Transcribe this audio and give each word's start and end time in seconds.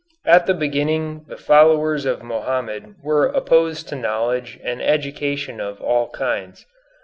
At 0.25 0.47
the 0.47 0.55
beginning 0.55 1.25
the 1.27 1.37
followers 1.37 2.05
of 2.07 2.23
Mohammed 2.23 2.95
were 3.03 3.27
opposed 3.27 3.87
to 3.89 3.95
knowledge 3.95 4.59
and 4.63 4.81
education 4.81 5.59
of 5.61 5.79
all 5.79 6.09
kinds. 6.09 6.65